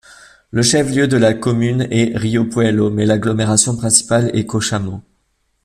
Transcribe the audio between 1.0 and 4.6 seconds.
de la commune est Río Puelo mais l'agglomération principale est